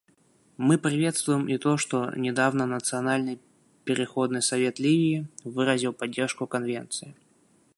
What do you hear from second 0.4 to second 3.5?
Мы приветствуем и то, что недавно Национальный